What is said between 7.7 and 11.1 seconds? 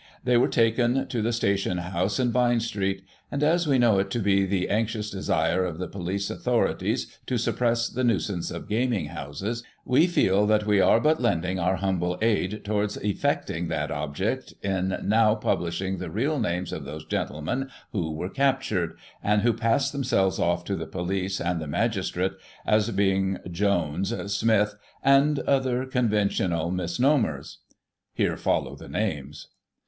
the nuisance of gaming houses, we feel that we are